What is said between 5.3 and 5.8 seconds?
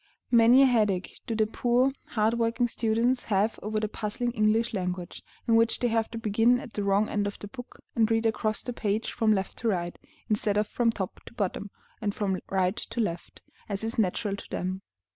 in which